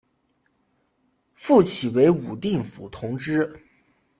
[1.35, 3.55] 复起为武定府同知。